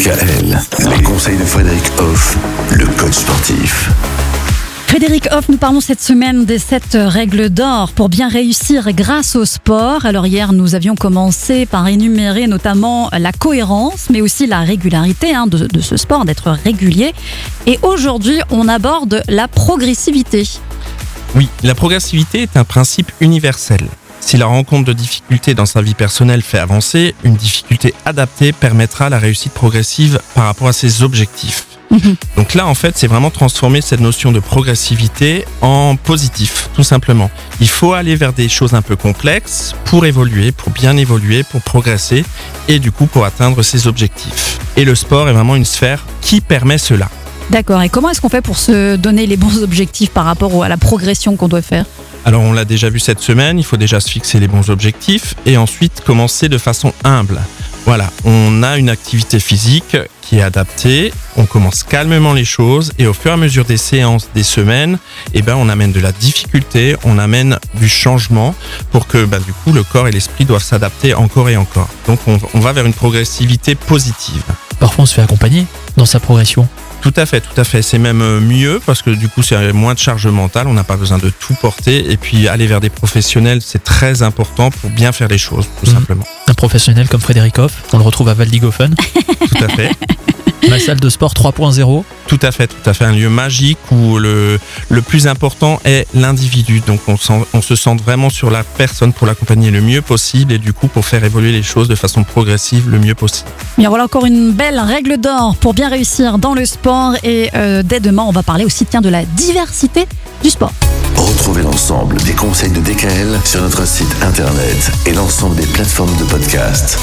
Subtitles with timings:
[0.00, 0.58] DKL,
[0.96, 2.38] les conseils de Frédéric Hoff,
[2.70, 3.90] le coach sportif.
[4.86, 9.44] Frédéric Hoff, nous parlons cette semaine des sept règles d'or pour bien réussir grâce au
[9.44, 10.06] sport.
[10.06, 15.46] Alors hier, nous avions commencé par énumérer notamment la cohérence, mais aussi la régularité hein,
[15.46, 17.12] de, de ce sport, d'être régulier.
[17.66, 20.48] Et aujourd'hui, on aborde la progressivité.
[21.34, 23.86] Oui, la progressivité est un principe universel.
[24.20, 29.08] Si la rencontre de difficultés dans sa vie personnelle fait avancer, une difficulté adaptée permettra
[29.08, 31.66] la réussite progressive par rapport à ses objectifs.
[31.90, 32.16] Mhm.
[32.36, 37.30] Donc là, en fait, c'est vraiment transformer cette notion de progressivité en positif, tout simplement.
[37.60, 41.62] Il faut aller vers des choses un peu complexes pour évoluer, pour bien évoluer, pour
[41.62, 42.24] progresser
[42.68, 44.60] et du coup pour atteindre ses objectifs.
[44.76, 47.08] Et le sport est vraiment une sphère qui permet cela.
[47.50, 47.82] D'accord.
[47.82, 50.76] Et comment est-ce qu'on fait pour se donner les bons objectifs par rapport à la
[50.76, 51.84] progression qu'on doit faire?
[52.24, 55.34] Alors on l'a déjà vu cette semaine, il faut déjà se fixer les bons objectifs
[55.46, 57.40] et ensuite commencer de façon humble.
[57.86, 63.06] Voilà, on a une activité physique qui est adaptée, on commence calmement les choses et
[63.06, 64.98] au fur et à mesure des séances, des semaines,
[65.32, 68.54] eh ben on amène de la difficulté, on amène du changement
[68.92, 71.88] pour que ben, du coup le corps et l'esprit doivent s'adapter encore et encore.
[72.06, 74.42] Donc on, on va vers une progressivité positive.
[74.80, 76.66] Parfois, on se fait accompagner dans sa progression.
[77.02, 77.82] Tout à fait, tout à fait.
[77.82, 80.66] C'est même euh, mieux parce que du coup, c'est moins de charge mentale.
[80.68, 82.10] On n'a pas besoin de tout porter.
[82.12, 85.86] Et puis, aller vers des professionnels, c'est très important pour bien faire les choses, tout
[85.90, 85.94] Mhm.
[85.96, 86.24] simplement.
[86.46, 89.90] Un professionnel comme Frédéric Hoff, on le retrouve à Valdigofen, Tout à fait.
[90.68, 92.04] ma salle de sport 3.0.
[92.26, 93.04] Tout à fait, tout à fait.
[93.04, 94.58] Un lieu magique où le,
[94.88, 96.80] le plus important est l'individu.
[96.86, 100.52] Donc, on, sent- on se centre vraiment sur la personne pour l'accompagner le mieux possible
[100.52, 103.48] et du coup, pour faire évoluer les choses de façon progressive le mieux possible.
[103.78, 107.14] Bien voilà encore une belle règle d'or pour bien réussir dans le sport.
[107.24, 110.06] Et euh, dès demain, on va parler aussi tiens, de la diversité
[110.42, 110.72] du sport.
[111.16, 116.24] Retrouvez l'ensemble des conseils de DKL sur notre site internet et l'ensemble des plateformes de
[116.24, 116.98] podcast.